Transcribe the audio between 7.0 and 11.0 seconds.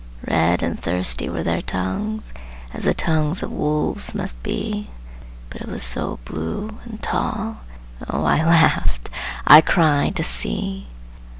tall Oh, I laughed, I cried, to see!